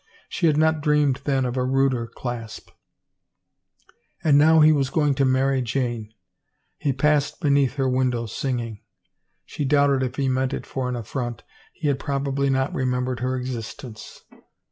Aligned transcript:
She 0.29 0.47
had 0.47 0.57
not 0.57 0.81
dreamed 0.81 1.17
then 1.25 1.45
of 1.45 1.55
a 1.55 1.63
ruder 1.63 2.07
clasp! 2.07 2.71
And 4.23 4.35
now 4.35 4.61
he 4.61 4.71
was 4.71 4.89
going 4.89 5.13
to 5.13 5.25
marry 5.25 5.61
Jane. 5.61 6.11
He 6.79 6.91
passed 6.91 7.39
beneath 7.39 7.75
her 7.75 7.87
window, 7.87 8.25
singing. 8.25 8.81
She 9.45 9.63
doubted 9.63 10.01
if 10.01 10.15
he 10.15 10.27
meant 10.27 10.55
it 10.55 10.65
for 10.65 10.89
an 10.89 10.95
affront. 10.95 11.43
He 11.71 11.87
had 11.87 11.99
probably 11.99 12.49
not 12.49 12.73
remembered 12.73 13.19
her 13.19 13.35
existence. 13.37 14.21